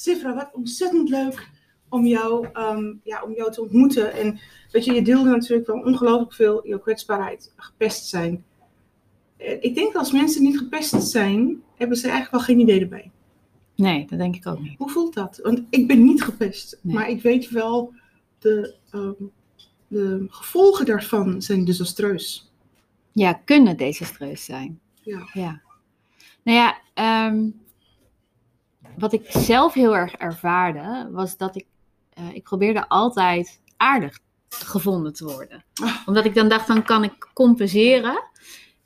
[0.00, 1.48] Sifra, wat ontzettend leuk
[1.88, 4.12] om jou, ehm, ja, om jou te ontmoeten.
[4.12, 8.44] En weet je, je deelde natuurlijk wel ongelooflijk veel jouw kwetsbaarheid, gepest zijn.
[9.36, 12.80] Eh, Ik denk dat als mensen niet gepest zijn, hebben ze eigenlijk wel geen idee
[12.80, 13.10] erbij.
[13.76, 14.78] Nee, dat denk ik ook niet.
[14.78, 15.40] Hoe voelt dat?
[15.42, 16.94] Want ik ben niet gepest, Nee.
[16.94, 17.92] maar ik weet wel,
[18.38, 19.12] de, ehm,
[19.88, 22.52] de gevolgen daarvan zijn desastreus.
[23.12, 24.80] Ja, kunnen desastreus zijn.
[25.02, 25.28] Ja.
[25.32, 25.60] ja.
[26.42, 27.48] Nou ja, ehm,
[28.98, 31.66] wat ik zelf heel erg ervaarde, was dat ik,
[32.12, 35.64] eh, ik probeerde altijd aardig gevonden te worden.
[35.74, 35.96] Ah.
[36.06, 38.22] Omdat ik dan dacht, dan kan ik compenseren.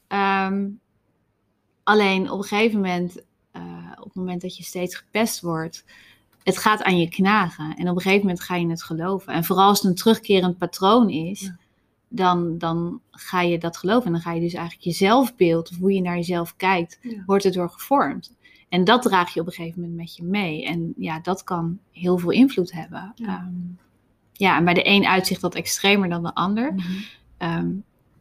[0.08, 0.68] Ehm,
[1.82, 3.62] alleen op een gegeven moment, eh,
[3.98, 5.84] op het moment dat je steeds gepest wordt,
[6.42, 7.74] het gaat aan je knagen.
[7.76, 9.32] En op een gegeven moment ga je het geloven.
[9.32, 11.56] En vooral als het een terugkerend patroon is, Ja.
[12.08, 14.06] dan, dan ga je dat geloven.
[14.06, 17.22] En dan ga je dus eigenlijk je zelfbeeld, of hoe je naar jezelf kijkt, Ja.
[17.26, 18.34] wordt erdoor gevormd.
[18.68, 20.64] En dat draag je op een gegeven moment met je mee.
[20.64, 23.12] En ja, dat kan heel veel invloed hebben.
[23.14, 23.26] Ja.
[23.26, 23.50] Ja,
[24.32, 26.74] ja en bij de een uitzicht dat extremer dan de ander.
[27.38, 27.70] Ehm,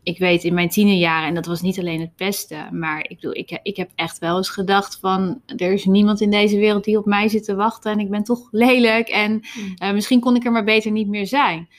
[0.03, 3.35] ik weet in mijn tienerjaren, en dat was niet alleen het pesten, maar ik, bedoel,
[3.35, 6.97] ik, ik heb echt wel eens gedacht van, er is niemand in deze wereld die
[6.97, 9.73] op mij zit te wachten en ik ben toch lelijk en Mm.
[9.77, 11.69] eh, misschien kon ik er maar beter niet meer zijn.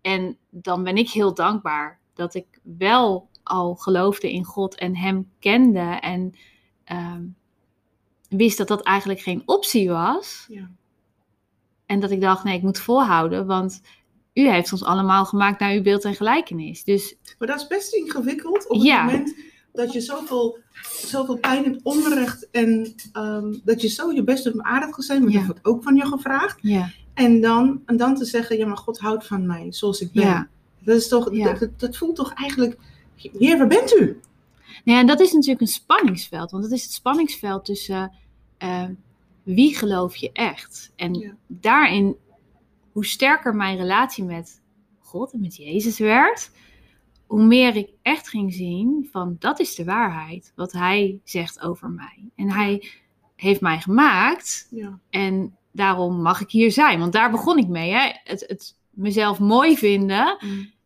[0.00, 5.30] En dan ben ik heel dankbaar dat ik wel al geloofde in God en Hem
[5.38, 6.34] kende en
[6.84, 7.22] ehm,
[8.30, 10.44] wist dat dat eigenlijk geen optie was.
[10.48, 10.70] Ja.
[11.86, 13.80] En dat ik dacht, nee, ik moet volhouden, want
[14.34, 16.84] u heeft ons allemaal gemaakt naar uw beeld en gelijkenis.
[16.84, 19.04] Dus Maar dat is best ingewikkeld op het Ja.
[19.04, 19.34] moment
[19.72, 20.58] dat je zoveel,
[21.06, 25.20] zoveel pijn hebt, onrecht en ehm, dat je zo je best om aardig te zijn,
[25.20, 25.38] want Ja.
[25.38, 26.58] dat wordt ook van je gevraagd.
[26.62, 30.12] ja, En dan, en dan te zeggen, ja maar God houdt van mij zoals ik
[30.12, 30.48] ben.
[30.84, 32.76] Dat, is toch, dat, dat, dat voelt toch eigenlijk,
[33.16, 34.20] heer waar bent u?
[34.84, 36.50] Nou ja, en dat is natuurlijk een spanningsveld.
[36.50, 38.12] Want het is het spanningsveld tussen
[38.60, 38.84] eh,
[39.42, 40.92] wie geloof je echt?
[40.96, 41.36] En Ja.
[41.46, 42.16] daarin,
[42.92, 44.62] hoe sterker mijn relatie met
[44.98, 46.50] God en met Jezus werd,
[47.26, 51.90] hoe meer ik echt ging zien van dat is de waarheid, wat Hij zegt over
[51.90, 52.30] mij.
[52.36, 52.88] En Hij
[53.36, 54.98] heeft mij gemaakt Ja.
[55.10, 56.98] en daarom mag ik hier zijn.
[56.98, 57.90] Want daar begon ik mee.
[57.92, 58.10] Hè?
[58.24, 60.38] Het, het mezelf mooi vinden,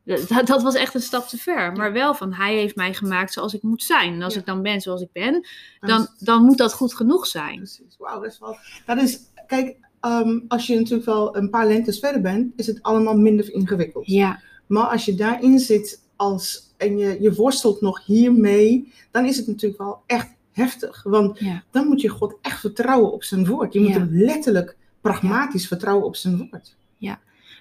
[0.29, 1.73] dat, dat was echt een stap te ver.
[1.73, 4.13] Maar wel van, hij heeft mij gemaakt zoals ik moet zijn.
[4.15, 4.41] En als Ja.
[4.41, 5.47] ik dan ben zoals ik ben,
[5.81, 7.57] dan, dan moet dat goed genoeg zijn.
[7.57, 7.95] Precies.
[7.99, 8.57] Wauw, dat is wel.
[8.87, 12.83] Dat is, kijk, ehm, als je natuurlijk wel een paar lentes verder bent, is het
[12.83, 14.07] allemaal minder ingewikkeld.
[14.07, 19.37] Ja, Maar als je daarin zit als, en je, je worstelt nog hiermee, dan is
[19.37, 21.03] het natuurlijk wel echt heftig.
[21.03, 23.73] Want ja, dan moet je God echt vertrouwen op zijn woord.
[23.73, 23.95] Je moet Ja.
[23.99, 26.77] hem letterlijk pragmatisch vertrouwen op zijn woord.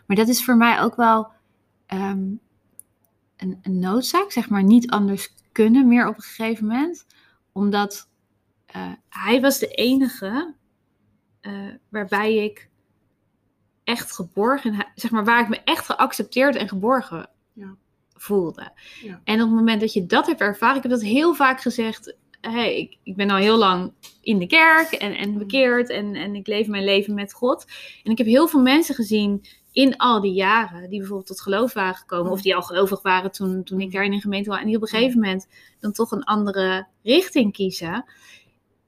[0.05, 1.27] maar dat is voor mij ook wel
[1.85, 2.31] ehm,
[3.38, 7.05] een, een noodzaak, zeg maar, niet anders kunnen meer op een gegeven moment.
[7.51, 8.09] Omdat
[8.66, 10.53] eh, hij was de enige
[11.41, 12.69] eh, waarbij ik
[13.83, 17.75] echt geborgen, zeg maar, waar ik me echt geaccepteerd en geborgen Ja.
[18.13, 18.72] voelde.
[19.01, 19.22] Ja.
[19.23, 22.16] En op het moment dat je dat hebt ervaren, ik heb dat heel vaak gezegd,
[22.41, 26.35] hey, ik, ik ben al heel lang in de kerk en, en bekeerd en, en
[26.35, 27.66] ik leef mijn leven met God.
[28.03, 31.73] En ik heb heel veel mensen gezien in al die jaren, die bijvoorbeeld tot geloof
[31.73, 34.59] waren gekomen, of die al gelovig waren toen, toen ik daar in een gemeente was,
[34.59, 35.47] en die op een gegeven moment
[35.79, 38.06] dan toch een andere richting kiezen.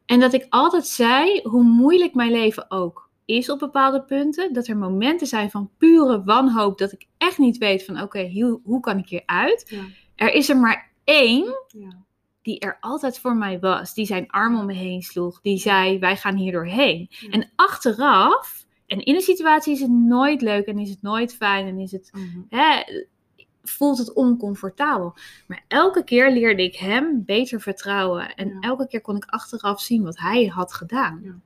[0.05, 4.67] En dat ik altijd zei, hoe moeilijk mijn leven ook is op bepaalde punten, dat
[4.67, 8.79] er momenten zijn van pure wanhoop, dat ik echt niet weet van, oké, hoe, hoe
[8.79, 9.65] kan ik hieruit?
[9.69, 9.83] Ja.
[10.15, 12.03] Er is er maar één Ja.
[12.41, 15.99] die er altijd voor mij was, die zijn arm om me heen sloeg, die zei,
[15.99, 17.07] wij gaan hier doorheen.
[17.09, 17.29] Ja.
[17.29, 18.64] En achteraf,
[18.95, 21.91] en in een situatie is het nooit leuk en is het nooit fijn en is
[21.91, 22.39] het, Mhm.
[22.49, 22.81] hè,
[23.63, 25.13] voelt het oncomfortabel.
[25.47, 28.59] Maar elke keer leerde ik hem beter vertrouwen en Ja.
[28.59, 31.41] elke keer kon ik achteraf zien wat hij had gedaan.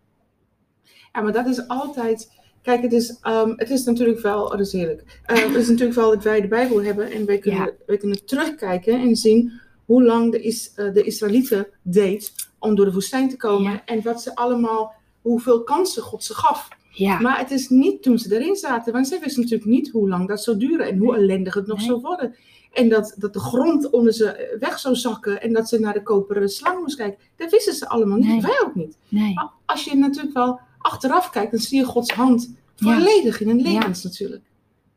[1.13, 2.37] Ja, maar dat is altijd.
[2.61, 4.43] Kijk, het is, ehm, het is natuurlijk wel.
[4.43, 5.19] Oh, dat is heerlijk.
[5.25, 7.71] Eh, het is natuurlijk wel dat wij de Bijbel hebben en wij kunnen, Ja.
[7.85, 12.85] wij kunnen terugkijken en zien hoe lang de, is, eh, de Israëlieten deed om door
[12.85, 16.67] de woestijn te komen en wat ze allemaal, hoeveel kansen God ze gaf.
[16.99, 20.09] Ja, Maar het is niet toen ze erin zaten, want zij wisten natuurlijk niet hoe
[20.09, 21.87] lang dat zou duren en hoe ellendig het nog Nee.
[21.87, 22.35] zou worden.
[22.73, 25.93] En dat, dat de grond onder ze eh, weg zou zakken en dat ze naar
[25.93, 27.19] de koperen slang moest kijken.
[27.35, 28.41] Dat wisten ze allemaal niet, Nee.
[28.41, 28.97] wij ook niet.
[29.07, 29.33] nee.
[29.33, 32.93] Maar als je natuurlijk wel achteraf kijkt, dan zie je Gods hand Ja.
[32.95, 34.43] volledig in een levens natuurlijk.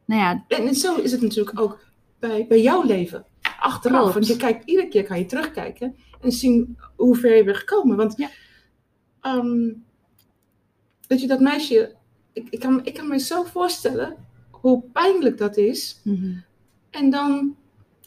[0.05, 1.79] Nou ja, En, zo is het natuurlijk ook
[2.19, 3.25] bij, bij jouw leven.
[3.61, 3.99] Achteraf.
[4.01, 4.15] Klopt.
[4.15, 7.97] Want je kijkt, iedere keer kan je terugkijken en zien hoe ver je bent gekomen.
[7.97, 8.29] Want Ja.
[9.21, 9.71] ehm,
[11.13, 11.95] weet je, dat meisje,
[12.33, 14.17] ik, ik, kan, ik kan me zo voorstellen
[14.51, 16.01] hoe pijnlijk dat is.
[16.05, 16.33] mhm.
[16.91, 17.57] En dan,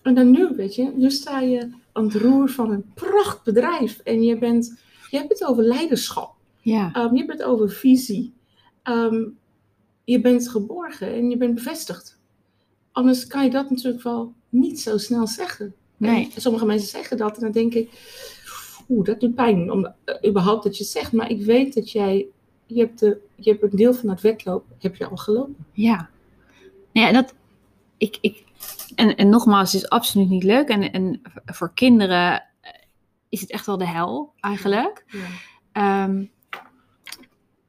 [0.01, 3.99] en dan nu, weet je, nu sta je aan het roer van een prachtbedrijf.
[4.03, 4.79] En je, bent,
[5.09, 6.33] je hebt het over leiderschap.
[6.61, 8.33] ja, Um, je hebt het over visie.
[8.83, 9.23] ehm,
[10.03, 12.19] je bent geborgen en je bent bevestigd.
[12.91, 15.73] Anders kan je dat natuurlijk wel niet zo snel zeggen.
[15.97, 16.31] Nee.
[16.35, 17.89] En sommige mensen zeggen dat en dan denk ik,
[18.89, 21.11] oeh, dat doet pijn om eh, überhaupt dat je het zegt.
[21.11, 22.27] Maar ik weet dat jij,
[22.65, 25.65] je hebt, de, je hebt een deel van het wedloop, heb je al gelopen.
[25.71, 26.09] Ja.
[26.91, 27.35] Ja, dat,
[27.97, 28.43] ik, ik,
[28.95, 30.67] en, en nogmaals, het is absoluut niet leuk.
[30.67, 32.71] En, en voor kinderen eh,
[33.29, 35.05] is het echt wel de hel, eigenlijk.
[35.07, 35.27] Ja.
[35.71, 36.25] Ehm,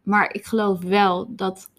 [0.02, 1.70] maar ik geloof wel dat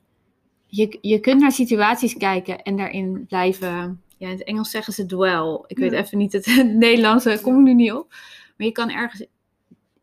[0.65, 4.01] je, je kunt naar situaties kijken en daarin blijven.
[4.17, 5.63] Ja, in het Engels zeggen ze dwell.
[5.67, 8.09] Ik weet even niet het, het Nederlandse, kom ik nu niet op.
[8.57, 9.25] Maar je kan ergens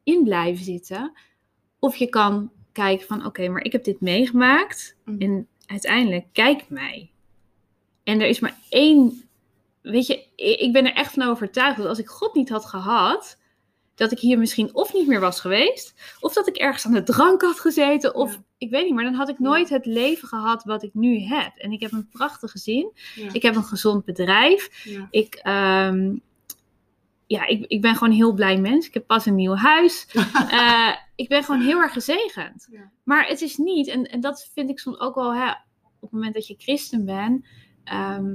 [0.03, 1.13] in blijven zitten.
[1.79, 4.97] Of je kan kijken van, oké, maar ik heb dit meegemaakt.
[5.05, 5.21] Mm.
[5.21, 7.11] En uiteindelijk, kijk mij.
[8.03, 9.29] En er is maar één...
[9.83, 13.39] Weet je, ik ben er echt van overtuigd dat als ik God niet had gehad...
[13.95, 15.95] dat ik hier misschien of niet meer was geweest...
[16.21, 18.15] of dat ik ergens aan de drank had gezeten...
[18.15, 18.45] of Ja.
[18.59, 21.57] ik weet niet, maar dan had ik nooit het leven gehad wat ik nu heb.
[21.57, 22.93] En ik heb een prachtig gezin.
[23.15, 23.29] Ja.
[23.33, 24.87] Ik heb een gezond bedrijf.
[25.11, 26.15] Ik, ehm,
[27.27, 28.87] ja, ik, ik ben gewoon een heel blij mens.
[28.87, 30.07] Ik heb pas een nieuw huis.
[30.51, 32.67] Eh, ik ben gewoon heel erg gezegend.
[32.71, 32.91] Ja.
[33.05, 36.11] Maar het is niet, en, en dat vind ik soms ook wel, hè, op het
[36.11, 37.47] moment dat je christen bent,
[37.85, 38.33] ehm,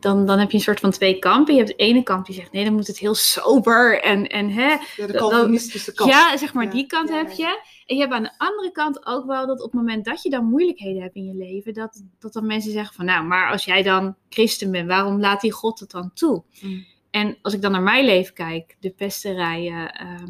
[0.00, 1.54] dan, dan heb je een soort van twee kampen.
[1.54, 4.50] Je hebt de ene kamp die zegt, nee, dan moet het heel sober en, en
[4.50, 6.10] hè, Ja, de Calvinistische kant.
[6.10, 7.62] ja, zeg maar, Ja, die kant ja, heb je.
[7.86, 10.30] En je hebt aan de andere kant ook wel dat op het moment dat je
[10.30, 13.64] dan moeilijkheden hebt in je leven, dat, dat dan mensen zeggen van, nou, maar als
[13.64, 16.42] jij dan christen bent, waarom laat die God het dan toe?
[16.60, 16.84] Mm.
[17.10, 19.92] En als ik dan naar mijn leven kijk, de pesterijen.
[19.92, 20.24] ehm, eh,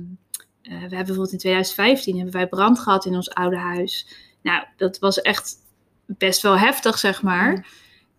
[0.68, 4.08] we hebben bijvoorbeeld in 2015 hebben wij brand gehad in ons oude huis.
[4.42, 5.54] Nou, dat was echt
[6.06, 7.66] best wel heftig, zeg maar.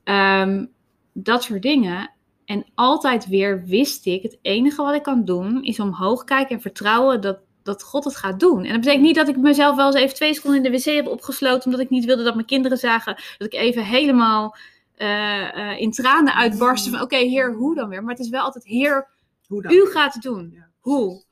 [0.03, 0.65] Ehm,
[1.13, 2.11] dat soort dingen.
[2.45, 6.61] En altijd weer wist ik, het enige wat ik kan doen, is omhoog kijken en
[6.61, 8.63] vertrouwen dat, dat God het gaat doen.
[8.63, 10.95] En dat betekent niet dat ik mezelf wel eens even twee seconden in de wc
[10.95, 14.55] heb opgesloten, omdat ik niet wilde dat mijn kinderen zagen dat ik even helemaal
[14.95, 18.03] eh, eh, in tranen uitbarstte van, oké, heer, hoe dan weer?
[18.03, 19.07] Maar het is wel altijd, heer,
[19.47, 19.71] Hoe dan?
[19.71, 20.51] u gaat het doen.
[20.53, 21.23] Ja, Hoe?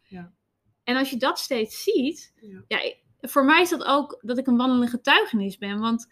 [0.85, 2.33] En als je dat steeds ziet,
[2.67, 2.79] Ja.
[3.21, 5.79] voor mij is dat ook dat ik een wandelende getuigenis ben.
[5.79, 6.07] Want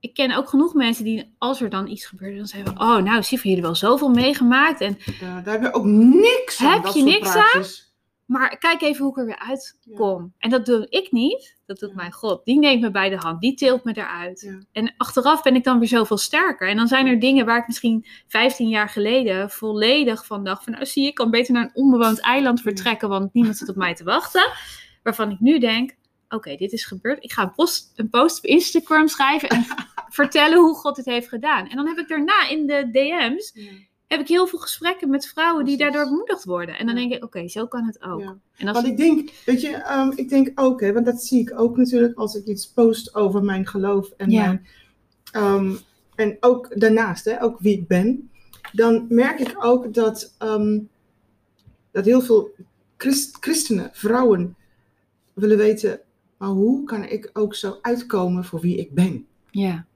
[0.00, 3.22] ik ken ook genoeg mensen die, als er dan iets gebeurt, dan zeggen: Oh, nou,
[3.22, 4.80] zie van jullie wel zoveel meegemaakt.
[4.80, 6.72] En, Ja, daar hebben we ook niks aan.
[6.72, 7.85] Heb dat je soort niks praatjes.
[8.26, 10.34] Maar kijk even hoe ik er weer uitkom.
[10.38, 11.94] En dat doe ik niet, dat doet Ja.
[11.96, 12.44] mijn God.
[12.44, 14.40] Die neemt me bij de hand, die tilt me eruit.
[14.40, 14.58] Ja.
[14.72, 16.68] En achteraf ben ik dan weer zoveel sterker.
[16.68, 20.72] En dan zijn er dingen waar ik misschien 15 jaar geleden volledig van dacht: van,
[20.72, 23.94] Nou, zie ik kan beter naar een onbewoond eiland vertrekken, want niemand zit op mij
[23.94, 24.50] te wachten.
[25.02, 25.94] Waarvan ik nu denk:
[26.28, 27.24] Oké, dit is gebeurd.
[27.24, 29.64] Ik ga een post, een post op Instagram schrijven en
[30.08, 31.68] vertellen hoe God het heeft gedaan.
[31.68, 33.52] En dan heb ik daarna in de DM's.
[34.06, 36.78] Heb ik heel veel gesprekken met vrouwen die daardoor bemoedigd worden.
[36.78, 38.20] En dan denk ik: Oké, zo kan het ook.
[38.20, 38.36] Ja.
[38.56, 41.40] En als Want ik denk, weet je, ehm, ik denk ook, hè, want dat zie
[41.40, 44.42] ik ook natuurlijk als ik iets post over mijn geloof en, Ja.
[44.46, 44.66] mijn,
[45.32, 45.74] ehm,
[46.14, 48.30] en ook daarnaast, hè, ook wie ik ben,
[48.72, 50.78] dan merk ik ook dat, ehm,
[51.90, 52.50] dat heel veel
[52.96, 54.56] christ- christenen, vrouwen,
[55.32, 56.00] willen weten,
[56.36, 59.26] maar hoe kan ik ook zo uitkomen voor wie ik ben?
[59.50, 59.86] Ja,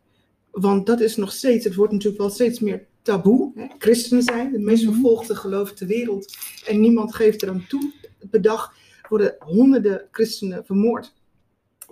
[0.51, 3.53] Want dat is nog steeds, het wordt natuurlijk wel steeds meer taboe.
[3.55, 3.67] Hè?
[3.79, 4.93] Christenen zijn de meest Mhm.
[4.93, 6.37] vervolgde geloof ter wereld.
[6.67, 7.93] En niemand geeft er aan toe.
[8.31, 8.75] Per dag
[9.09, 11.15] worden honderden christenen vermoord.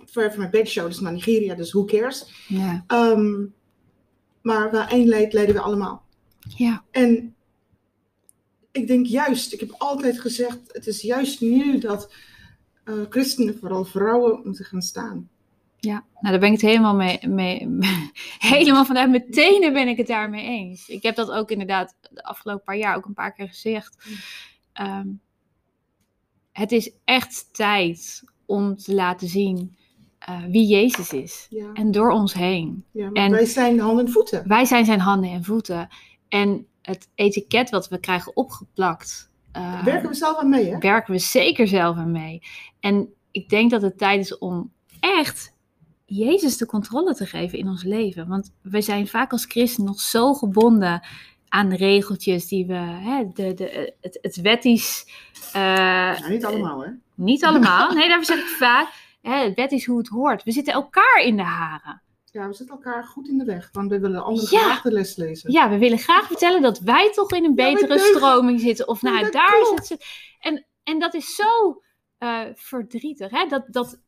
[0.05, 2.45] Ver van mijn bedshow, dus naar Nigeria, dus who cares.
[2.47, 3.45] ja, Ehm,
[4.41, 6.05] maar waar één leidt, leiden we allemaal.
[6.57, 6.83] ja.
[6.91, 7.35] En
[8.71, 12.13] ik denk juist, ik heb altijd gezegd, het is juist nu dat
[12.83, 15.29] eh, christenen, vooral vrouwen, moeten gaan staan.
[15.79, 17.77] Ja, nou daar ben ik het helemaal mee, mee
[18.55, 20.87] helemaal vanuit mijn tenen ben ik het daarmee eens.
[20.89, 24.05] Ik heb dat ook inderdaad de afgelopen paar jaar ook een paar keer gezegd.
[24.09, 24.15] Mm.
[24.73, 25.07] Ehm,
[26.51, 29.77] het is echt tijd om te laten zien
[30.19, 31.47] eh, wie Jezus is.
[31.49, 32.85] Ja, En door ons heen.
[32.91, 34.47] ja en- wij zijn de handen en voeten.
[34.47, 35.87] Wij zijn zijn handen en voeten.
[36.29, 39.31] En het etiket wat we krijgen opgeplakt.
[39.51, 40.77] Daar werken we zelf aan mee, hè?
[40.77, 42.41] werken we zeker zelf aan mee.
[42.79, 45.53] En ik denk dat het tijd is om echt
[46.09, 48.27] Jezus de controle te geven in ons leven.
[48.27, 51.07] Want we zijn vaak als christen nog zo gebonden
[51.49, 55.05] aan de regeltjes die we, hè, de, de, het, het wettisch.
[55.53, 55.61] eh,
[56.19, 56.89] Ja, niet allemaal, hè?
[57.15, 57.93] niet allemaal.
[57.93, 58.87] Nee, daarvoor zeg ik vaak.
[59.21, 60.43] Hè, het wet is hoe het hoort.
[60.43, 62.01] We zitten elkaar in de haren.
[62.31, 64.59] Ja, we zitten elkaar goed in de weg, want we willen anderen Ja.
[64.63, 65.51] graag de les lezen.
[65.51, 68.87] Ja, we willen graag vertellen dat wij toch in een betere stroming zitten.
[68.87, 69.87] Of nou, daar klopt.
[69.87, 70.05] zit ze.
[70.39, 71.81] En, en dat is zo
[72.17, 73.31] eh, verdrietig.
[73.31, 73.45] Hè?
[73.47, 73.99] Dat, dat,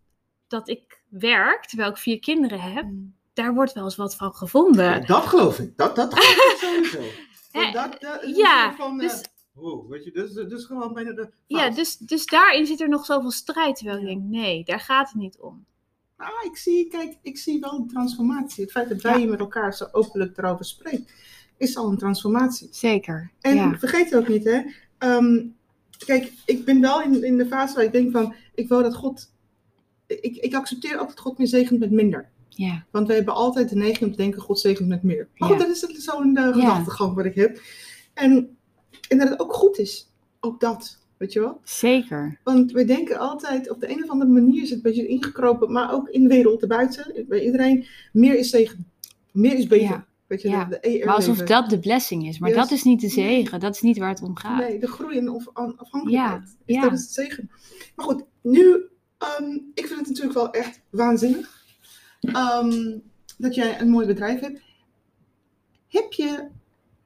[0.48, 2.86] dat ik werk, terwijl ik vier kinderen heb.
[3.34, 5.06] Daar wordt wel eens wat van gevonden.
[5.06, 5.78] Dat geloof ik.
[5.78, 6.98] Dat, dat geloof ik sowieso.
[7.52, 10.94] Want Hè, dat, dat is ja, van, dus- eh, wow, weet je, dus, dus gewoon
[10.94, 13.76] bijna de Ja, dus, dus daarin zit er nog zoveel strijd.
[13.76, 15.66] Terwijl ik denk, nee, daar gaat het niet om.
[16.18, 18.64] ah, ik zie, kijk, ik zie wel een transformatie.
[18.64, 19.28] Het feit dat wij Ja.
[19.30, 21.06] met elkaar zo openlijk erover spreken,
[21.58, 22.68] is al een transformatie.
[22.72, 23.32] Zeker.
[23.42, 23.78] En ja.
[23.80, 24.62] vergeet ook niet, hè.
[24.98, 25.46] ehm,
[26.06, 28.96] kijk, ik ben wel in, in de fase waar ik denk van, ik wil dat
[28.96, 29.32] God,
[30.22, 32.30] ik, ik accepteer ook dat God meer zegent met minder.
[32.50, 32.86] ja.
[32.92, 35.28] Want we hebben altijd de neiging om te denken, God zegent met meer.
[35.38, 35.66] Maar goed, Ja.
[35.68, 37.62] dat is zo'n uh, gedachtegang wat ik heb.
[38.14, 38.58] En,
[39.10, 40.10] en dat het ook goed is.
[40.40, 41.60] Ook dat, weet je wel.
[41.64, 42.40] Zeker.
[42.44, 45.72] Want we denken altijd, op de een of andere manier is het een beetje ingekropen,
[45.72, 48.88] maar ook in de wereld erbuiten, bij iedereen, meer is zegen.
[49.32, 49.86] Meer is beter.
[49.88, 50.06] Ja.
[50.28, 50.66] Weet je, Ja.
[50.66, 52.40] de, de ER Maar alsof dat de blessing is.
[52.40, 52.58] Maar Yes.
[52.58, 53.60] dat is niet de zegen.
[53.60, 54.60] Dat is niet waar het om gaat.
[54.60, 56.42] Nee, de groei en of, afhankelijkheid.
[56.42, 56.82] Ja, Is, ja.
[56.82, 57.50] Dat is het zegen.
[57.96, 58.82] Maar goed, nu,
[59.22, 61.64] ehm, ik vind het natuurlijk wel echt waanzinnig
[62.22, 62.98] ehm,
[63.38, 64.62] dat jij een mooi bedrijf hebt.
[65.88, 66.48] Heb je,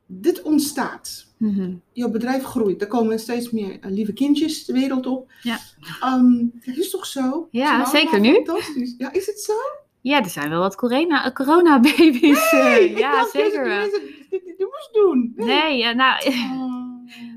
[0.05, 1.74] dit ontstaat, Mhm.
[1.93, 5.31] jouw bedrijf groeit, er komen steeds meer eh, lieve kindjes de wereld op.
[5.41, 5.60] Ja.
[6.01, 7.48] Ehm, dat is toch zo?
[7.51, 8.34] Ja, zeker nu.
[8.34, 8.95] Fantastisch.
[8.98, 9.53] Ja, is het zo?
[10.01, 12.51] Ja, er zijn wel wat corona, corona-baby's.
[12.51, 13.84] eh, Nee, ik ja, zeker dat wel.
[14.29, 15.34] je dit, moest doen.
[15.36, 16.75] Nee, ja, nou, Oh.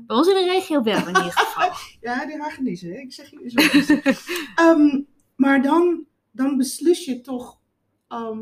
[0.07, 1.71] Bij ons in de regio wel in ieder geval.
[2.01, 3.99] Ja, die Hagenezen, ik zeg je zo.
[4.63, 5.01] Ehm,
[5.35, 7.57] maar dan, dan beslis je toch.
[8.07, 8.39] ehm,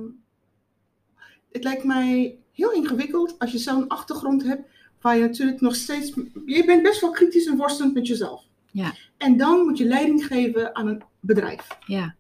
[1.52, 4.70] het lijkt mij heel ingewikkeld als je zo'n achtergrond hebt.
[5.02, 6.14] Waar je natuurlijk nog steeds.
[6.46, 8.44] Je bent best wel kritisch en worstelend met jezelf.
[8.72, 8.94] Ja.
[9.18, 11.68] En dan moet je leiding geven aan een bedrijf.
[11.86, 12.16] Ja.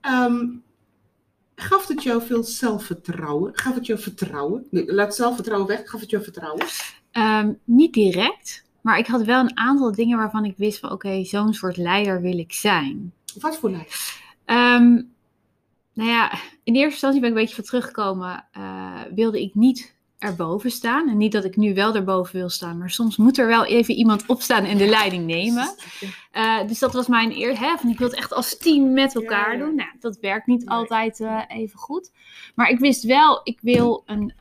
[0.00, 0.46] Ehm,
[1.54, 3.58] gaf het jou veel zelfvertrouwen?
[3.58, 4.66] Gaf het jou vertrouwen?
[4.70, 5.90] Nee, laat zelfvertrouwen weg.
[5.90, 6.66] Gaf het jou vertrouwen?
[7.16, 11.24] Ehm, niet direct, maar ik had wel een aantal dingen waarvan ik wist van oké,
[11.24, 13.12] zo'n soort leider wil ik zijn.
[13.40, 14.22] Wat voor lijf?
[14.44, 14.92] Ehm,
[15.92, 16.32] nou ja,
[16.64, 18.44] in eerste instantie ben ik een beetje van teruggekomen.
[18.52, 21.08] eh, wilde ik niet erboven staan.
[21.08, 23.94] En niet dat ik nu wel erboven wil staan, maar soms moet er wel even
[23.94, 25.74] iemand opstaan en de leiding nemen.
[26.30, 27.58] Eh, dus dat was mijn eer.
[27.58, 29.64] Hè, van ik wil het echt als team met elkaar Ja, ja.
[29.64, 29.74] doen.
[29.74, 30.68] Nou, dat werkt niet Nee.
[30.68, 32.12] altijd eh, even goed.
[32.54, 34.34] Maar ik wist wel, ik wil een.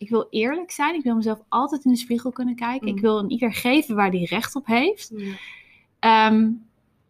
[0.00, 0.94] Ik wil eerlijk zijn.
[0.94, 2.88] Ik wil mezelf altijd in de spiegel kunnen kijken.
[2.88, 2.94] Mm.
[2.96, 5.12] Ik wil een ieder geven waar die recht op heeft.
[5.98, 6.50] Ehm,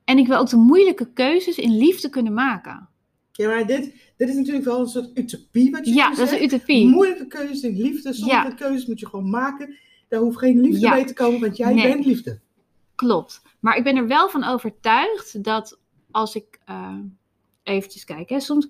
[0.04, 2.88] en ik wil ook de moeilijke keuzes in liefde kunnen maken.
[3.32, 6.30] Ja, maar dit, dit is natuurlijk wel een soort utopie wat je Ja, dat is
[6.32, 6.86] een utopie.
[6.88, 8.12] Moeilijke keuzes in liefde.
[8.12, 8.54] Sommige Ja.
[8.54, 9.76] keuzes moet je gewoon maken.
[10.08, 10.90] Daar hoeft geen liefde Ja.
[10.90, 11.92] bij te komen, want jij Nee.
[11.92, 12.40] bent liefde.
[12.94, 13.42] Klopt.
[13.60, 15.78] Maar ik ben er wel van overtuigd dat
[16.10, 16.94] als ik eh
[17.62, 18.68] eventjes kijk, hè, soms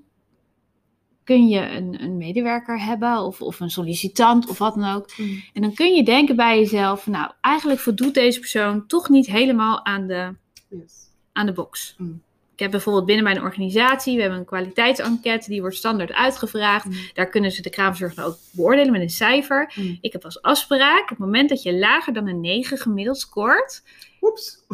[1.30, 5.08] kun je een, een medewerker hebben of, of een sollicitant of wat dan ook.
[5.52, 9.84] En dan kun je denken bij jezelf, nou, eigenlijk voldoet deze persoon toch niet helemaal
[9.84, 10.34] aan de,
[10.68, 10.92] Yes.
[11.32, 11.94] aan de box.
[11.98, 12.22] Mm.
[12.52, 16.84] Ik heb bijvoorbeeld binnen mijn organisatie, we hebben een kwaliteitsenquête, die wordt standaard uitgevraagd.
[16.84, 16.92] Mm.
[17.14, 19.72] Daar kunnen ze de kraamzorg ook beoordelen met een cijfer.
[19.74, 19.98] Mm.
[20.00, 23.82] Ik heb als afspraak, op het moment dat je lager dan een 9 gemiddeld scoort,
[24.20, 24.64] Oeps.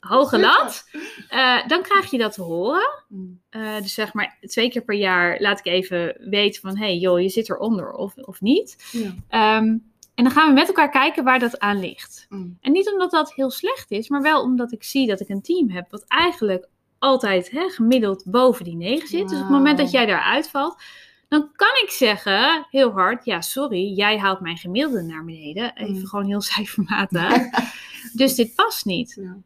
[0.00, 0.85] hoge lat,
[1.36, 3.04] eh, dan krijg je dat te horen.
[3.08, 3.40] Mm.
[3.50, 7.20] Eh, dus zeg maar twee keer per jaar laat ik even weten van, hey joh,
[7.20, 8.88] je zit eronder of, of niet.
[8.92, 9.14] Ja.
[9.28, 9.64] Ehm,
[10.14, 12.26] en dan gaan we met elkaar kijken waar dat aan ligt.
[12.28, 12.58] Mm.
[12.60, 15.42] En niet omdat dat heel slecht is, maar wel omdat ik zie dat ik een
[15.42, 19.28] team heb wat eigenlijk altijd hè, gemiddeld boven die 9 zit.
[19.28, 20.82] Dus op het moment dat jij daar uitvalt,
[21.28, 25.74] dan kan ik zeggen heel hard, ja sorry, jij haalt mijn gemiddelde naar beneden.
[25.76, 26.06] Even Mm.
[26.06, 27.48] gewoon heel cijfermatig.
[28.12, 29.18] dus dit past niet.
[29.20, 29.36] Ja.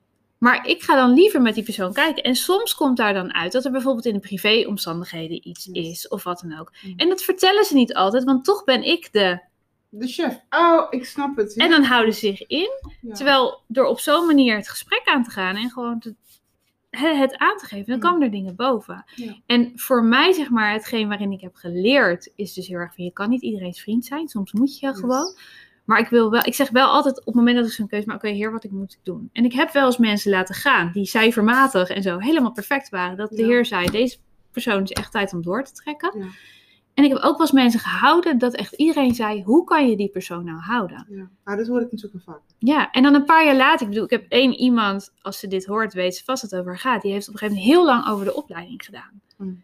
[0.40, 2.22] Maar ik ga dan liever met die persoon kijken.
[2.22, 6.24] En soms komt daar dan uit dat er bijvoorbeeld in de privéomstandigheden iets is of
[6.24, 6.72] wat dan ook.
[6.82, 6.92] Mm.
[6.96, 9.40] En dat vertellen ze niet altijd, want toch ben ik de.
[9.88, 10.40] De chef.
[10.50, 11.54] Oh, ik snap het.
[11.54, 11.64] Ja.
[11.64, 12.70] En dan houden ze zich in.
[13.00, 13.14] Ja.
[13.14, 16.14] Terwijl door op zo'n manier het gesprek aan te gaan en gewoon te-
[16.90, 18.00] het aan te geven, dan Mm.
[18.02, 19.04] komen er dingen boven.
[19.14, 19.36] Ja.
[19.46, 23.04] En voor mij, zeg maar, hetgeen waarin ik heb geleerd, is dus heel erg van
[23.04, 24.28] je kan niet iedereen's vriend zijn.
[24.28, 24.98] Soms moet je Yes.
[24.98, 25.36] gewoon.
[25.84, 28.06] Maar ik wil wel, ik zeg wel altijd op het moment dat ik zo'n keuze
[28.06, 29.30] maak, oké, heer, wat ik moet doen.
[29.32, 33.16] En ik heb wel eens mensen laten gaan die cijfermatig en zo helemaal perfect waren.
[33.16, 33.46] Dat de Ja.
[33.46, 34.18] heer zei, deze
[34.52, 36.18] persoon is echt tijd om door te trekken.
[36.18, 36.26] Ja.
[36.94, 39.96] En ik heb ook wel eens mensen gehouden dat echt iedereen zei, hoe kan je
[39.96, 41.06] die persoon nou houden?
[41.10, 41.28] Ja.
[41.44, 42.40] Maar dat hoor ik natuurlijk vaak.
[42.58, 45.46] Ja, en dan een paar jaar later, ik bedoel, ik heb één iemand, als ze
[45.46, 47.02] dit hoort, weet ze vast dat het over haar gaat.
[47.02, 49.20] Die heeft op een gegeven moment heel lang over de opleiding gedaan.
[49.36, 49.62] Mm.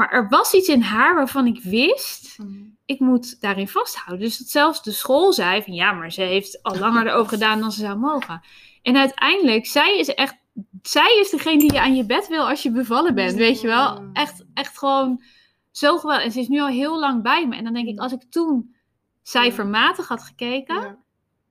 [0.00, 2.76] Maar er was iets in haar waarvan ik wist, Mm.
[2.84, 4.26] ik moet daarin vasthouden.
[4.26, 7.60] Dus dat zelfs de school zei van, ja, maar ze heeft al langer erover gedaan
[7.60, 8.40] dan ze zou mogen.
[8.82, 10.34] En uiteindelijk, zij is echt,
[10.82, 13.66] zij is degene die je aan je bed wil als je bevallen bent, weet je
[13.66, 14.10] wel.
[14.12, 15.22] Echt, echt gewoon
[15.70, 16.24] zo geweldig.
[16.24, 17.56] En ze is nu al heel lang bij me.
[17.56, 18.74] En dan denk ik, als ik toen
[19.22, 20.96] cijfermatig had gekeken, Ja.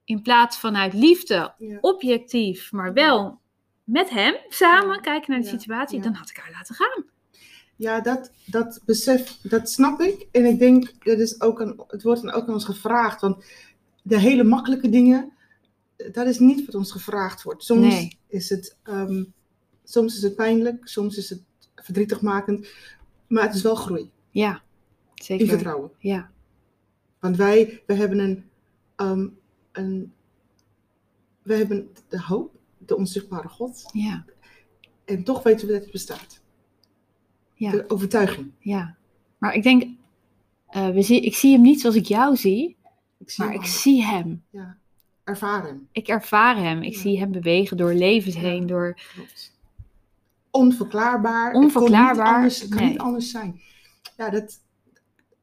[0.03, 1.77] in plaats vanuit liefde, Ja.
[1.81, 3.39] objectief, maar wel
[3.83, 5.01] met hem samen Ja.
[5.01, 7.03] kijken naar de situatie, dan had ik haar laten gaan.
[7.79, 10.27] Ja, dat, dat besef, dat snap ik.
[10.31, 13.21] En ik denk, dat is ook een, het wordt dan ook aan ons gevraagd.
[13.21, 13.43] Want
[14.03, 15.31] de hele makkelijke dingen,
[16.11, 17.63] dat is niet wat ons gevraagd wordt.
[17.63, 18.17] Soms, Nee.
[18.27, 19.23] is, het, ehm,
[19.83, 21.41] soms is het pijnlijk, soms is het
[21.75, 22.67] verdrietigmakend.
[23.27, 24.61] Maar het is wel groei Ja,
[25.15, 25.47] in zeker.
[25.47, 25.91] vertrouwen.
[25.99, 26.31] Ja,
[27.19, 28.49] Want wij, we hebben een,
[28.95, 29.27] ehm,
[29.71, 30.13] een,
[31.41, 33.89] we hebben de hoop, de onzichtbare God.
[33.93, 34.25] ja,
[35.05, 36.41] En toch weten we dat het bestaat.
[37.59, 38.51] Ja, De overtuiging.
[38.59, 38.95] ja.
[39.37, 39.83] Maar ik denk,
[40.67, 42.77] eh, we zie, ik zie hem niet zoals ik jou zie,
[43.17, 44.43] Ik zie maar hem ik zie hem.
[44.49, 44.77] Ja,
[45.23, 45.87] ervaar hem.
[45.91, 46.81] Ik ervaar hem.
[46.81, 46.99] Ik Ja.
[46.99, 48.97] zie hem bewegen door levens heen, door...
[49.13, 49.57] Klopt.
[50.51, 51.47] Onverklaarbaar.
[51.47, 52.89] Het Onverklaarbaar, niet anders, het kan nee.
[52.89, 53.61] niet anders zijn.
[54.17, 54.59] Ja, dat,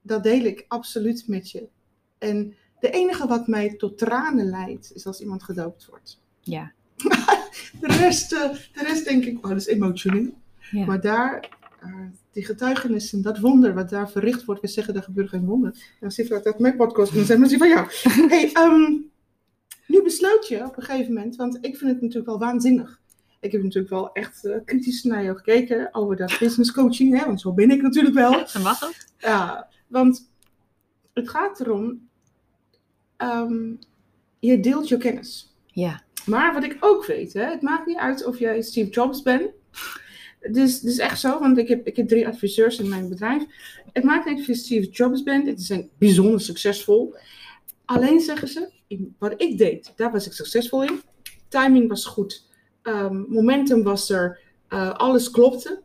[0.03, 1.69] dat deel ik absoluut met je.
[2.19, 6.21] En de enige wat mij tot tranen leidt, is als iemand gedoopt wordt.
[6.41, 6.73] Ja,
[7.81, 10.35] De rest, eh, de rest denk ik, oh, dat is emotioneel.
[10.71, 10.85] ja.
[10.85, 11.49] Maar daar,
[12.33, 15.71] die getuigenissen, dat wonder wat daar verricht wordt, we zeggen, er gebeurt geen wonder.
[15.71, 17.87] En dan zit dat uit mijn podcast en dan zeggen mensen van ja.
[18.37, 18.93] Hey, ehm,
[19.87, 23.01] nu besloot je op een gegeven moment, want ik vind het natuurlijk wel waanzinnig.
[23.41, 27.27] Ik heb natuurlijk wel echt eh, kritisch naar jou gekeken over dat business coaching, hè,
[27.27, 28.31] want zo ben ik natuurlijk wel.
[28.53, 29.13] Dan mag het.
[29.19, 30.31] Ja, want
[31.13, 32.09] het gaat erom,
[33.17, 33.75] ehm,
[34.39, 35.55] je deelt je kennis.
[35.67, 39.23] Ja, Maar wat ik ook weet, hè, het maakt niet uit of jij Steve Jobs
[39.23, 39.51] bent.
[40.53, 43.43] Dus het is echt zo, want ik heb, ik heb drie adviseurs in mijn bedrijf.
[43.93, 45.47] Het maakt niet of je Steve Jobs bent.
[45.47, 47.15] Het zijn bijzonder succesvol.
[47.85, 51.01] Alleen zeggen ze, in wat ik deed, daar was ik succesvol in.
[51.49, 52.45] Timing was goed.
[52.83, 54.39] Ehm, momentum was er.
[54.69, 55.83] eh, alles klopte.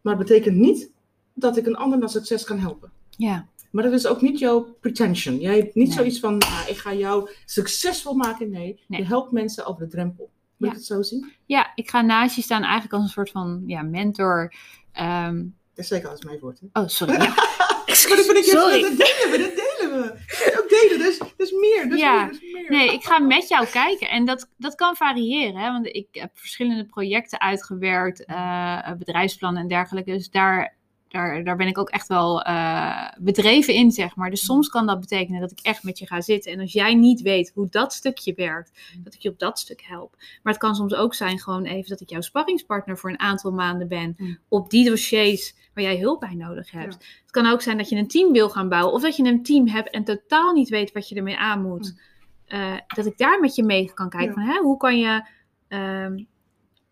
[0.00, 0.90] Maar het betekent niet
[1.34, 2.90] dat ik een ander naar succes kan helpen.
[3.10, 5.38] ja, Maar dat is ook niet jouw pretension.
[5.40, 5.96] Jij hebt niet Nee.
[5.96, 8.50] zoiets van, ah, ik ga jou succesvol maken.
[8.50, 9.00] Nee, Nee.
[9.00, 10.30] je helpt mensen over de drempel.
[10.56, 10.74] Moet Ja.
[10.74, 11.32] ik het zo zien?
[11.46, 11.72] ja.
[11.74, 14.52] Ik ga naast je staan eigenlijk als een soort van ja, mentor.
[14.92, 15.36] Ehm,
[15.74, 16.60] Dat is zeker als mijn woord.
[16.72, 16.80] Hè?
[16.80, 17.12] oh, sorry.
[17.22, 17.34] Ja.
[18.08, 18.80] Maar dat vind ik Sorry.
[18.82, 20.58] Dat delen we, dat delen we.
[20.62, 22.22] Ook delen, dus, dus meer, dus Ja.
[22.22, 22.70] meer, dus meer.
[22.70, 24.08] Nee, ik ga met jou kijken.
[24.08, 25.60] En dat, dat kan variëren.
[25.60, 25.70] Hè?
[25.70, 30.12] Want ik heb verschillende projecten uitgewerkt, eh, bedrijfsplannen en dergelijke.
[30.12, 30.75] Dus daar,
[31.16, 34.30] daar, daar ben ik ook echt wel eh, bedreven in, zeg maar.
[34.30, 36.52] Dus soms kan dat betekenen dat ik echt met je ga zitten.
[36.52, 39.82] En als jij niet weet hoe dat stukje werkt, dat ik je op dat stuk
[39.86, 40.14] help.
[40.42, 43.52] Maar het kan soms ook zijn gewoon even dat ik jouw sparringspartner voor een aantal
[43.52, 44.14] maanden ben.
[44.16, 44.38] Mm.
[44.48, 46.94] Op die dossiers waar jij hulp bij nodig hebt.
[46.94, 48.94] Het kan ook zijn dat je een team wil gaan bouwen.
[48.94, 52.00] Of dat je een team hebt en totaal niet weet wat je ermee aan moet.
[52.46, 54.28] Eh, dat ik daar met je mee kan kijken.
[54.28, 54.34] Ja.
[54.34, 55.26] Van, hè, hoe kan je...
[55.68, 56.18] ehm,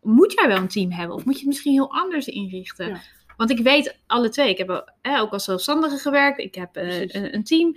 [0.03, 1.17] moet jij wel een team hebben?
[1.17, 2.89] Of moet je het misschien heel anders inrichten?
[2.89, 3.01] Ja.
[3.37, 4.49] Want ik weet alle twee.
[4.49, 6.39] Ik heb eh, ook als zelfstandige gewerkt.
[6.39, 7.77] Ik heb eh, een, een team.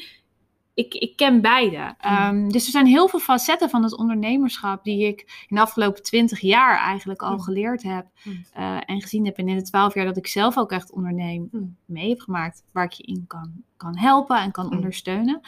[0.73, 1.95] Ik, ik ken beide.
[1.99, 4.83] Ehm, dus er zijn heel veel facetten van het ondernemerschap...
[4.83, 7.41] die ik in de afgelopen twintig jaar eigenlijk al Mm.
[7.41, 8.05] geleerd heb.
[8.23, 8.45] Mm.
[8.53, 11.47] eh, en gezien heb in de twaalf jaar dat ik zelf ook echt onderneem...
[11.51, 11.75] Mm.
[11.85, 12.63] mee heb gemaakt.
[12.71, 14.71] Waar ik je in kan, kan helpen en kan Mm.
[14.71, 15.41] ondersteunen.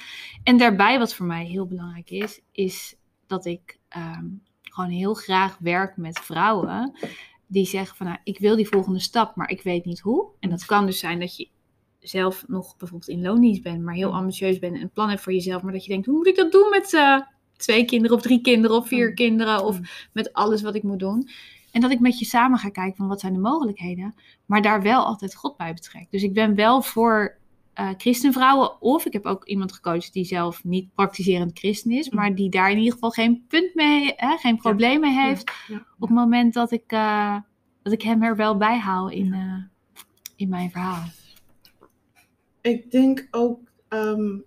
[0.43, 2.95] En daarbij, wat voor mij heel belangrijk is, is
[3.27, 4.25] dat ik ehm,
[4.63, 6.93] gewoon heel graag werk met vrouwen
[7.51, 10.27] die zeggen van, nou, ik wil die volgende stap, maar ik weet niet hoe.
[10.39, 11.47] En dat kan dus zijn dat je
[11.99, 15.33] zelf nog bijvoorbeeld in loondienst bent, maar heel ambitieus bent en een plan hebt voor
[15.33, 17.19] jezelf, maar dat je denkt, hoe moet ik dat doen met eh,
[17.57, 19.79] twee kinderen of drie kinderen of vier kinderen of
[20.13, 21.29] met alles wat ik moet doen.
[21.71, 24.81] En dat ik met je samen ga kijken van wat zijn de mogelijkheden, maar daar
[24.81, 26.07] wel altijd God bij betrek.
[26.09, 27.38] Dus ik ben wel voor
[27.79, 28.81] eh christenvrouwen.
[28.81, 32.09] Of ik heb ook iemand gecoacht die zelf niet praktiserend christen is.
[32.09, 35.51] Maar die daar in ieder geval geen punt mee, hè, geen probleem mee heeft.
[35.69, 37.37] Op het moment dat ik, eh,
[37.81, 39.63] dat ik hem er wel bij hou in, eh,
[40.35, 41.03] in mijn verhaal.
[42.61, 44.37] Ik denk ook ehm,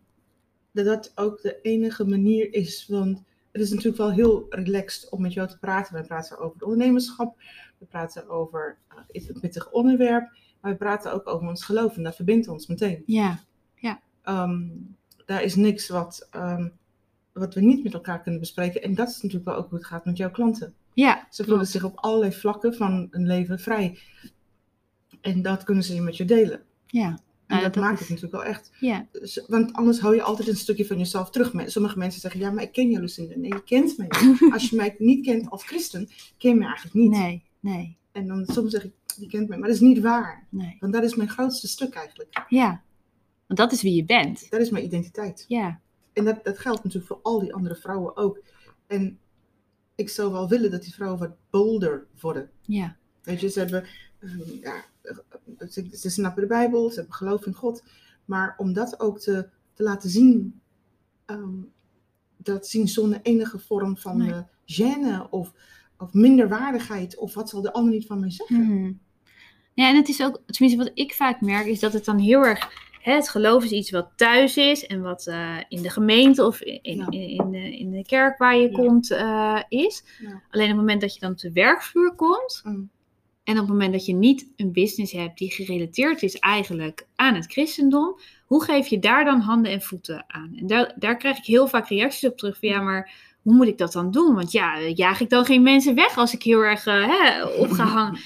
[0.73, 2.87] dat dat ook de enige manier is.
[2.89, 5.95] Want het is natuurlijk wel heel relaxed om met jou te praten.
[5.95, 7.37] We praten over het ondernemerschap.
[7.79, 10.31] We praten over uh, het pittig onderwerp.
[10.63, 11.97] Maar we praten ook over ons geloof.
[11.97, 13.03] En dat verbindt ons meteen.
[13.07, 13.41] Ja,
[14.23, 14.61] Ehm,
[15.27, 16.69] daar is niks wat, ehm,
[17.33, 18.83] wat we niet met elkaar kunnen bespreken.
[18.83, 20.75] En dat is natuurlijk wel ook hoe het gaat met jouw klanten.
[20.95, 23.99] ja, Ze voelen zich op allerlei vlakken van een leven vrij.
[25.21, 26.63] En dat kunnen ze met je delen.
[26.87, 27.07] ja.
[27.47, 28.71] En Nou, dat, dat maakt is- het natuurlijk wel echt.
[28.81, 29.07] ja.
[29.47, 31.53] Want anders hou je altijd een stukje van jezelf terug.
[31.71, 33.37] Sommige mensen zeggen, ja, maar ik ken je Lucinda.
[33.37, 34.41] Nee, je kent mij niet.
[34.55, 37.11] Als je mij niet kent als christen, ken je mij eigenlijk niet.
[37.11, 39.59] Nee, nee, En dan soms zeg ik, je kent mij.
[39.59, 40.47] Maar dat is niet waar.
[40.49, 40.77] nee.
[40.81, 42.45] Want dat is mijn grootste stuk eigenlijk.
[42.49, 42.83] Ja,
[43.47, 44.51] want dat is wie je bent.
[44.51, 45.45] Dat is mijn identiteit.
[45.49, 45.81] Ja,
[46.13, 48.41] En dat, dat geldt natuurlijk voor al die andere vrouwen ook.
[48.87, 49.19] En
[49.95, 52.51] ik zou wel willen dat die vrouwen wat bolder worden.
[52.61, 53.85] ja, Weet je, ze hebben,
[54.19, 54.85] ehm, ja,
[55.71, 57.83] ze, ze snappen de Bijbel, ze hebben geloof in God.
[58.25, 60.61] Maar om dat ook te, te laten zien,
[61.25, 61.55] ehm,
[62.37, 64.33] dat zien zonder enige vorm van Nee.
[64.33, 64.43] eh,
[64.81, 65.53] gêne of,
[66.03, 68.61] of minderwaardigheid of wat zal de ander niet van mij zeggen.
[68.67, 68.93] Mhm.
[69.75, 72.45] Ja, en het is ook, tenminste wat ik vaak merk, is dat het dan heel
[72.47, 76.47] erg, hè, het geloof is iets wat thuis is en wat eh, in de gemeente
[76.47, 77.07] of in, in, Ja.
[77.11, 78.77] in, in de, in de kerk waar je Ja.
[78.77, 80.05] komt eh, is.
[80.21, 80.29] Ja.
[80.51, 82.91] Alleen op het moment dat je dan op de werkvloer komt Mm.
[83.45, 87.35] En op het moment dat je niet een business hebt die gerelateerd is eigenlijk aan
[87.35, 90.53] het christendom, hoe geef je daar dan handen en voeten aan?
[90.57, 93.67] En daar, daar krijg ik heel vaak reacties op terug van ja, maar hoe moet
[93.67, 94.35] ik dat dan doen?
[94.35, 98.19] Want ja, jaag ik dan geen mensen weg als ik heel erg eh, hè, opgehangen.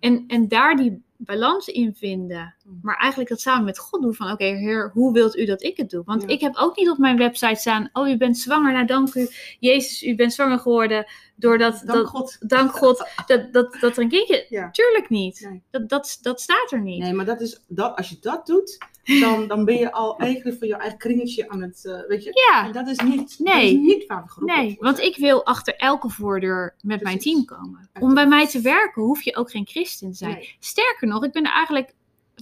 [0.00, 2.54] En, en daar die balans in vinden.
[2.82, 5.76] Maar eigenlijk dat samen met God doen van oké heer, hoe wilt u dat ik
[5.76, 6.02] het doe?
[6.04, 6.28] Want Ja.
[6.28, 9.28] ik heb ook niet op mijn website staan, oh u bent zwanger, nou dank u
[9.60, 12.36] Jezus, u bent zwanger geworden doordat Dank dat, God.
[12.48, 14.70] dank God dat, dat, dat er een kindje, Ja.
[14.70, 15.40] tuurlijk niet.
[15.50, 15.62] Nee.
[15.70, 16.98] Dat, dat, dat staat er niet.
[17.02, 18.78] Nee, maar dat is, dat, als je dat doet,
[19.20, 22.28] dan, dan ben je al eigenlijk voor je eigen kringetje aan het, eh, weet je.
[22.32, 23.54] En Ja, dat is niet, Nee.
[23.54, 25.08] dat is niet waar we nee, want zijn.
[25.08, 27.90] ik wil achter elke voordeur met mijn team komen.
[28.00, 30.32] Om bij mij te werken hoef je ook geen christen te zijn.
[30.34, 30.56] Nee.
[30.60, 31.94] Sterker nog, ik ben er eigenlijk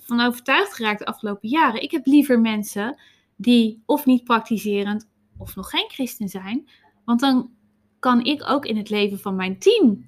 [0.07, 1.83] van overtuigd geraakt de afgelopen jaren.
[1.83, 2.99] Ik heb liever mensen
[3.37, 6.69] die of niet praktiserend of nog geen christen zijn.
[7.05, 7.51] Want dan
[7.99, 10.07] kan ik ook in het leven van mijn team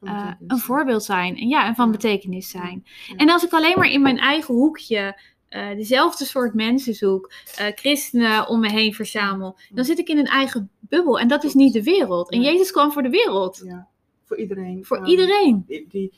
[0.00, 1.36] Van eh, een voorbeeld zijn.
[1.36, 2.84] En ja, en van betekenis zijn.
[3.06, 3.16] Ja.
[3.16, 7.66] En als ik alleen maar in mijn eigen hoekje eh, dezelfde soort mensen zoek, eh,
[7.74, 11.18] christenen om me heen verzamel, dan zit ik in een eigen bubbel.
[11.18, 12.30] En dat is niet de wereld.
[12.30, 12.40] En.
[12.42, 13.62] Jezus kwam voor de wereld.
[13.64, 13.88] Ja,
[14.24, 14.84] voor iedereen.
[14.84, 15.64] Voor ehm, iedereen.
[15.66, 16.12] Die, die-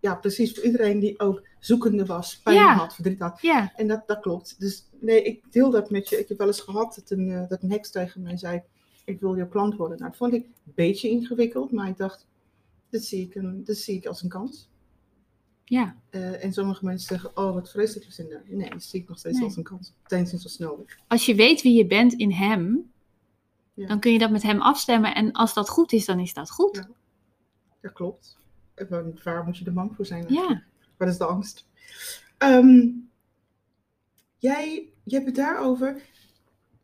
[0.00, 2.74] ja, precies, voor iedereen die ook zoekende was, pijn Ja.
[2.74, 3.38] had, verdriet had.
[3.40, 4.60] Ja, En dat, dat klopt.
[4.60, 6.18] Dus nee, ik deel dat met je.
[6.18, 8.62] Ik heb wel eens gehad dat een, eh, dat een heks tegen mij zei,
[9.04, 9.98] ik wil jouw klant worden.
[9.98, 12.26] Nou, dat vond ik een beetje ingewikkeld, maar ik dacht,
[12.90, 14.68] dit zie ik, een, dit zie ik als een kans.
[15.64, 15.96] ja.
[16.10, 19.18] Eh, en sommige mensen zeggen, oh wat vreselijk is in Nee, dat zie ik nog
[19.18, 19.44] steeds Nee.
[19.44, 19.92] als een kans.
[20.08, 20.98] Is als nodig.
[21.06, 22.90] Als je weet wie je bent in hem,
[23.74, 23.86] Ja.
[23.86, 25.14] dan kun je dat met hem afstemmen.
[25.14, 26.76] En als dat goed is, dan is dat goed.
[26.76, 26.88] Ja.
[27.80, 28.38] Dat klopt.
[28.78, 30.24] En waar- moet je er bang voor zijn?
[30.28, 30.62] Ja.
[30.96, 31.66] Wat is de angst?
[32.38, 32.86] Ehm,
[34.38, 36.00] jij, je hebt het daarover.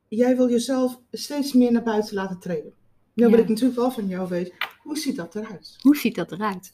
[0.08, 2.72] Jij wil jezelf steeds meer naar buiten laten treden.
[3.14, 3.44] Nou wil Ja.
[3.44, 4.54] ik natuurlijk wel van jou weten.
[4.82, 5.76] Hoe ziet dat eruit?
[5.80, 6.70] Hoe ziet dat eruit?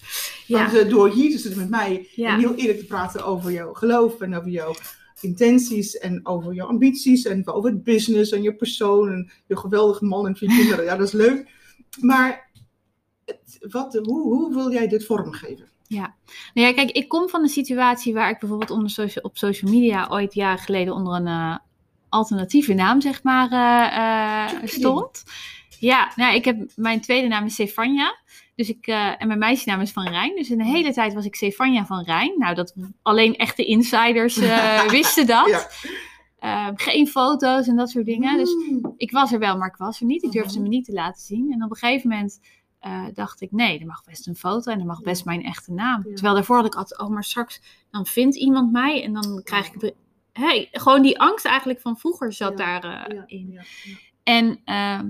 [0.47, 2.33] Ja, Want eh, door hier te zitten met mij Ja.
[2.35, 4.75] en heel eerlijk te praten over jouw geloof en over jouw
[5.21, 10.05] intenties en over jouw ambities en over het business en je persoon en je geweldige
[10.05, 10.85] man en vier kinderen.
[10.85, 11.51] Ja, dat is leuk.
[12.01, 12.50] Maar
[13.31, 15.69] het- wat, hoe, hoe wil jij dit vormgeven?
[16.55, 20.07] Nou ja, kijk, ik kom van een situatie waar ik bijvoorbeeld onder op social media
[20.11, 21.57] ooit jaren geleden onder een eh,
[22.09, 25.23] alternatieve naam, zeg maar, eh, eh, stond.
[25.79, 28.19] Ja, nou, ik heb, mijn tweede naam is Stefania.
[28.55, 30.35] Dus ik, en mijn meisjesnaam is Van Rijn.
[30.37, 32.35] Dus een hele tijd was ik Stefania van Rijn.
[32.39, 34.37] Nou, dat alleen echte insiders
[34.91, 35.49] wisten dat.
[35.49, 35.69] Ja.
[36.39, 38.39] Eh, geen foto's en dat soort dingen.
[38.39, 38.95] Dus Mm.
[38.97, 40.23] ik was er wel, maar ik was er niet.
[40.23, 40.63] Ik durfde Mhm.
[40.63, 41.53] me niet te laten zien.
[41.53, 42.41] En op een gegeven moment
[42.81, 45.73] eh, dacht ik, nee, er mag best een foto en er mag best mijn echte
[45.73, 46.03] naam.
[46.07, 46.15] Ja.
[46.15, 49.73] Terwijl daarvoor had ik altijd, oh, maar straks dan vindt iemand mij en dan krijg
[49.73, 49.95] ik...
[50.33, 53.51] Hey, gewoon die angst eigenlijk van vroeger zat Ja, daarin.
[53.51, 53.97] Ja, ja.
[54.23, 55.05] En ehm,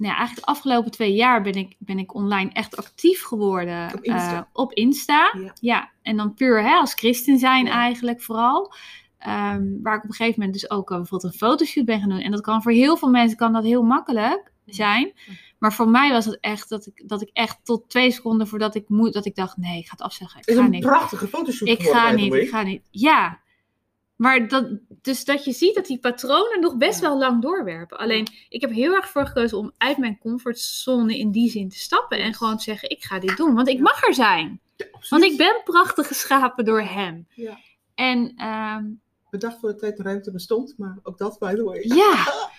[0.00, 3.94] nou ja, eigenlijk de afgelopen twee jaar ben ik, ben ik online echt actief geworden.
[3.94, 4.36] Op Insta.
[4.36, 5.34] eh, op Insta.
[5.60, 5.90] Ja.
[6.02, 8.74] En dan puur hè, als christen zijn eigenlijk vooral.
[9.18, 12.08] Ehm, waar ik op een gegeven moment dus ook eh, bijvoorbeeld een fotoshoot ben gaan
[12.08, 12.20] doen.
[12.20, 15.12] En dat kan voor heel veel mensen kan dat heel makkelijk zijn.
[15.60, 18.74] Maar voor mij was het echt dat ik, dat ik echt tot twee seconden voordat
[18.74, 20.38] ik moet, dat ik dacht, nee, ik ga het afzeggen.
[20.40, 20.84] Ik Het is ga een niet.
[20.84, 22.82] prachtige fotoshoot Ik geworden, ga niet, ik ga niet.
[22.90, 23.40] Ja.
[24.16, 24.68] Maar dat,
[25.02, 27.08] dus dat je ziet dat die patronen nog best Ja.
[27.08, 27.98] wel lang doorwerpen.
[27.98, 31.78] Alleen, ik heb heel erg voor gekozen om uit mijn comfortzone in die zin te
[31.78, 32.18] stappen.
[32.18, 33.54] En gewoon te zeggen, ik ga dit doen.
[33.54, 34.60] Want ik mag er zijn.
[34.76, 34.86] Ja.
[35.08, 37.26] Want ik ben prachtig geschapen door hem.
[37.34, 37.58] Ja.
[37.94, 38.84] En ehm,
[39.30, 41.80] Bedacht voor de tijd en ruimte bestond, maar ook dat, by the way.
[41.82, 42.14] ja.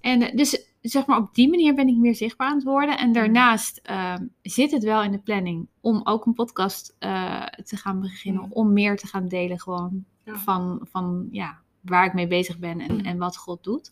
[0.00, 2.98] En eh, dus zeg maar op die manier ben ik meer zichtbaar aan het worden.
[2.98, 7.76] En daarnaast ehm, zit het wel in de planning om ook een podcast eh, te
[7.76, 8.42] gaan beginnen.
[8.42, 8.52] Mm.
[8.52, 10.38] Om meer te gaan delen gewoon Ja.
[10.38, 13.00] van, van ja, waar ik mee bezig ben en, Mm.
[13.04, 13.90] en wat God doet.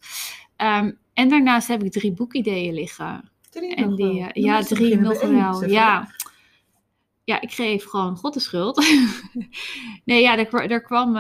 [0.56, 3.30] Ehm, en daarnaast heb ik drie boekideeën liggen.
[3.50, 4.28] Drie En nog die, wel.
[4.28, 5.64] eh, ja, drie nog wel.
[5.64, 6.08] Ja.
[7.24, 8.76] ja, ik geef gewoon God de schuld.
[10.04, 11.16] nee, ja, er, er kwam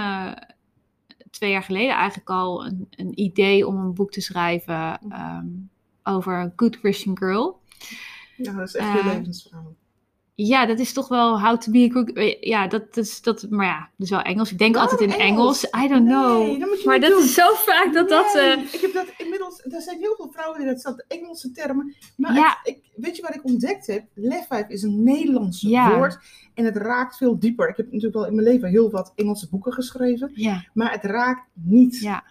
[1.30, 5.46] twee jaar geleden eigenlijk al een, een idee om een boek te schrijven ehm,
[6.02, 7.60] over een good Christian girl.
[8.36, 9.74] Ja, dat is echt je Eh, levensverhaal.
[10.40, 12.12] Ja, dat is toch wel how to be a good...
[12.12, 13.22] eh, Ja, dat is...
[13.22, 14.52] Dat, maar ja, dat is wel Engels.
[14.52, 15.70] Ik denk Waarom altijd in Engels?
[15.70, 15.84] Engels.
[15.84, 16.42] I don't know.
[16.46, 17.22] Nee, dat maar dat doen.
[17.22, 18.34] is zo vaak dat dat...
[18.36, 21.94] Eh, Ik heb dat inmiddels, er zijn heel veel vrouwen die dat staat Engelse termen.
[22.16, 22.58] Maar Ja.
[22.62, 24.04] het- ik, weet je wat ik ontdekt heb?
[24.14, 25.96] Lefwijf is een Nederlands Ja.
[25.96, 26.18] woord
[26.54, 27.68] en het raakt veel dieper.
[27.68, 31.04] Ik heb natuurlijk wel in mijn leven heel wat Engelse boeken geschreven, ja, maar het
[31.04, 31.98] raakt niet.
[32.00, 32.24] ja.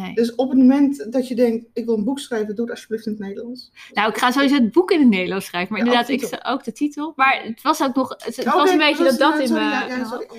[0.00, 0.14] Nee.
[0.14, 3.06] Dus op het moment dat je denkt, ik wil een boek schrijven, doe het alsjeblieft
[3.06, 3.70] in het Nederlands.
[3.92, 5.72] Nou, ik ga sowieso het boek in het Nederlands schrijven.
[5.72, 7.12] Maar Ja, inderdaad, ook ik ook de titel.
[7.16, 8.08] Maar het was ook nog...
[8.08, 9.70] Het, het Oké, was een beetje dat dat in sorry, me...
[9.70, 10.26] ja, ja, sorry.
[10.30, 10.38] Oh.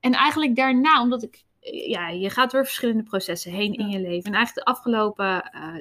[0.00, 4.30] En eigenlijk daarna, omdat ik, ja, je gaat door verschillende processen heen in je leven.
[4.30, 5.74] En eigenlijk de afgelopen eh,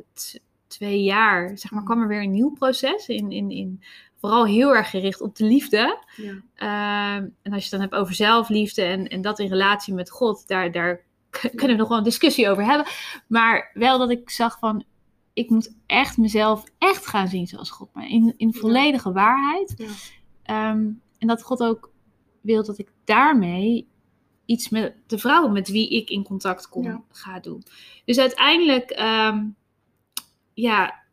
[0.68, 3.84] twee jaar, zeg maar, kwam er weer een nieuw proces in, in, in
[4.20, 5.98] vooral heel erg gericht op de liefde.
[6.16, 6.42] Ja.
[6.56, 10.10] Ehm, en als je het dan hebt over zelfliefde en, en dat in relatie met
[10.10, 11.06] God, daar, daar
[11.56, 12.86] kunnen we nog wel een discussie over hebben.
[13.28, 14.84] Maar wel dat ik zag van,
[15.34, 17.90] ik moet echt mezelf echt gaan zien zoals God.
[17.94, 19.74] Maar in, in volledige waarheid.
[19.78, 19.88] Ja.
[20.44, 21.92] Ehm, en dat God ook
[22.42, 23.88] wil dat ik daarmee
[24.46, 27.02] iets met de vrouwen met wie ik in contact kom Ja.
[27.12, 27.64] ga doen.
[28.06, 29.46] Dus uiteindelijk, ehm,
[30.54, 31.04] ja,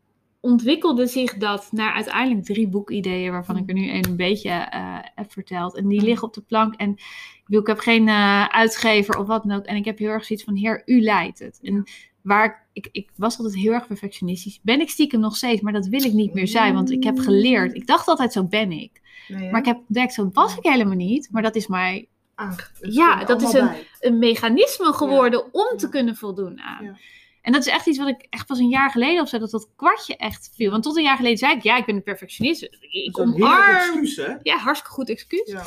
[0.45, 4.99] ontwikkelde zich dat naar uiteindelijk drie boekideeën, waarvan ik er nu een, een beetje eh,
[5.15, 5.77] heb verteld.
[5.77, 6.07] En die Mhm.
[6.07, 6.75] liggen op de plank.
[6.75, 9.65] En ik, bedoel, ik heb geen eh, uitgever of wat dan ook.
[9.65, 11.59] En ik heb heel erg zoiets van, heer, u leidt het.
[11.63, 11.85] En
[12.23, 14.61] waar ik, ik, was altijd heel erg perfectionistisch.
[14.63, 16.75] Ben ik stiekem nog steeds, maar dat wil ik niet meer zijn.
[16.75, 17.75] Want ik heb geleerd.
[17.75, 19.01] Ik dacht altijd, zo ben ik.
[19.29, 19.51] Nee?
[19.51, 21.29] Maar ik heb ontdekt, zo was ik helemaal niet.
[21.33, 23.87] Maar dat is mij Aange- Ja, dat is bij.
[24.01, 26.85] een mechanisme geworden om te kunnen voldoen aan.
[26.85, 26.97] Ja.
[27.45, 29.51] En dat is echt iets wat ik echt pas een jaar geleden of zo, dat
[29.51, 30.71] dat kwartje echt viel.
[30.71, 32.63] Want tot een jaar geleden zei ik, ja, ik ben een perfectionist.
[32.63, 34.35] Ik Dat is ik een excuus, hè?
[34.43, 35.51] Ja, hartstikke goed excuus.
[35.51, 35.67] Ja.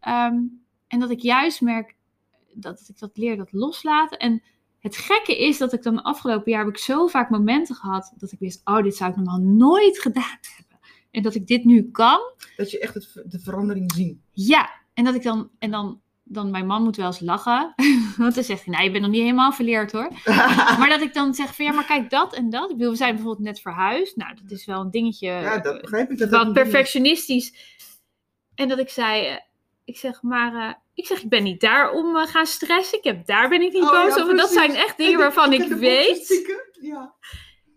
[0.00, 0.36] Ehm,
[0.86, 1.96] en dat ik juist merk
[2.54, 4.18] dat ik dat leer, dat loslaten.
[4.18, 4.42] En
[4.78, 8.14] het gekke is dat ik dan de afgelopen jaar heb ik zo vaak momenten gehad
[8.16, 10.78] dat ik wist, oh, dit zou ik normaal nooit gedaan hebben.
[11.10, 12.20] En dat ik dit nu kan.
[12.56, 14.18] Dat je echt het, de verandering ziet.
[14.32, 17.74] Ja, en dat ik dan, en dan, dan mijn man moet wel eens lachen.
[18.16, 20.10] Want dan zegt hij, nou, je bent nog niet helemaal verleerd hoor.
[20.78, 22.70] Maar dat ik dan zeg van, ja, maar kijk dat en dat.
[22.70, 24.16] Ik bedoel, we zijn bijvoorbeeld net verhuisd.
[24.16, 25.28] Nou, dat is wel een dingetje.
[25.28, 26.18] ja, dat begrijp ik.
[26.18, 27.76] Dat wat perfectionistisch.
[28.54, 29.36] En dat ik zei, eh,
[29.84, 32.98] ik zeg maar, eh, ik zeg, ik ben niet daar om eh, gaan stressen.
[32.98, 34.36] Ik heb, daar ben ik niet Oh, boos ja, over.
[34.36, 36.46] Dat zijn echt En dingen waarvan ik ik, weet.
[36.80, 37.14] Ja.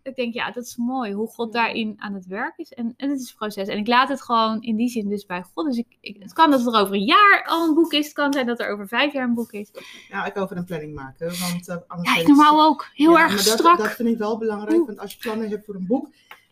[0.03, 2.69] Ik denk, ja, dat is mooi hoe God daarin aan het werk is.
[2.73, 3.67] En, en het is een proces.
[3.67, 5.65] En ik laat het gewoon in die zin dus bij God.
[5.65, 8.05] Dus ik, ik, het kan dat er over een jaar al een boek is.
[8.05, 9.71] Het kan zijn dat er over vijf jaar een boek is.
[10.09, 11.27] ja, ik over een planning maken.
[11.39, 12.87] Want, eh, anders Ja, ik normaal ook.
[12.93, 13.77] Heel Ja, erg maar strak.
[13.77, 14.87] Dat vind ik wel belangrijk, Oeh.
[14.87, 16.09] want als je plannen hebt voor een boek,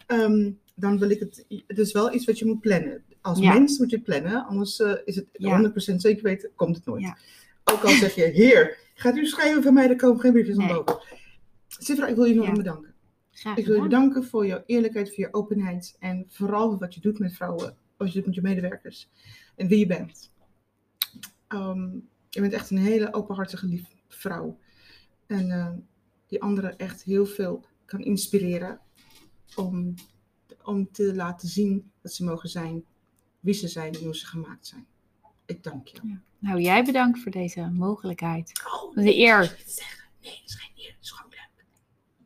[0.07, 1.45] ehm, dan wil ik het.
[1.67, 3.03] Het is wel iets wat je moet plannen.
[3.21, 3.53] Als Ja.
[3.53, 5.49] mens moet je plannen, anders eh, is het Ja.
[5.51, 7.13] 100% zeker weten, komt het nooit.
[7.63, 10.69] Ook al zeg je, heer, gaat u schrijven van mij, er komen geen briefjes Nee.
[10.69, 11.01] aan boven.
[11.67, 12.51] Sifra, ik wil je Ja.
[12.51, 12.93] bedanken.
[13.39, 17.01] Graag Ik wil je bedanken voor jouw eerlijkheid, voor je openheid en vooral wat je
[17.01, 19.09] doet met vrouwen, wat je doet met je medewerkers
[19.55, 20.31] en wie je bent.
[21.47, 21.89] Ehm,
[22.29, 24.59] je bent echt een hele openhartige, lief vrouw.
[25.27, 25.71] En eh,
[26.27, 28.79] die anderen echt heel veel kan inspireren
[29.55, 29.93] om,
[30.63, 32.83] om te laten zien dat ze mogen zijn
[33.39, 34.87] wie ze zijn en hoe ze gemaakt zijn.
[35.45, 36.17] Ik dank je.
[36.39, 38.61] Nou, jij bedankt voor deze mogelijkheid.
[38.71, 39.43] Oh, De eer.
[39.65, 40.09] Zeggen.
[40.21, 40.41] Nee,